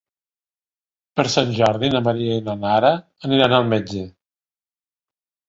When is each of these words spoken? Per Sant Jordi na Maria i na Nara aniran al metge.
Per 1.19 1.25
Sant 1.33 1.51
Jordi 1.59 1.91
na 1.97 2.01
Maria 2.07 2.39
i 2.39 2.43
na 2.49 2.57
Nara 2.63 2.91
aniran 3.29 3.55
al 3.61 3.71
metge. 3.77 4.09